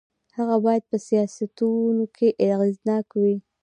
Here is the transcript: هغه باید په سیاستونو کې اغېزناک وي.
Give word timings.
هغه 0.37 0.55
باید 0.65 0.83
په 0.89 0.97
سیاستونو 1.07 2.05
کې 2.15 2.27
اغېزناک 2.53 3.07
وي. 3.21 3.35